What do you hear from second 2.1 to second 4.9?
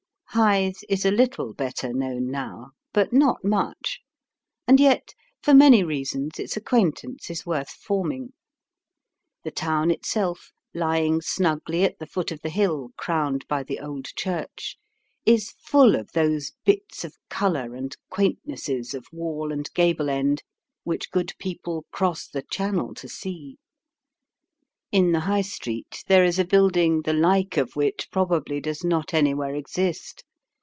now, but not much. And